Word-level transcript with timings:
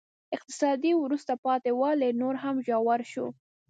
اقتصادي 0.35 0.91
وروسته 1.03 1.33
پاتې 1.45 1.71
والی 1.79 2.09
نور 2.21 2.35
هم 2.43 2.55
ژور 2.67 2.99
شو. 3.11 3.27